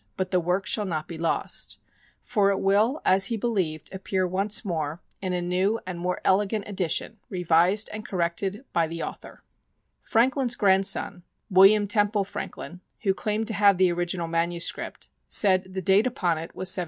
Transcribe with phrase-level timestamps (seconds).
[0.17, 1.77] But the work shall not be lost;
[2.23, 6.67] For it will (as he believed) appear once more In a new and more elegant
[6.67, 9.43] edition Revised and corrected by The Author
[10.01, 14.73] Franklin's grandson, William Temple Franklin, who claimed to have the original Ms,
[15.27, 16.79] said the date upon it was 1728.